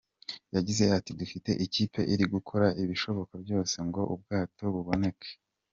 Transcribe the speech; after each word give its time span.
Yagize 0.55 0.83
ati 0.97 1.11
“Dufite 1.19 1.51
ikipe 1.65 1.99
iri 2.13 2.25
gukora 2.33 2.67
ibishoboka 2.83 3.33
byose 3.43 3.75
ngo 3.87 4.01
ubwato 4.13 4.63
buboneke. 4.75 5.29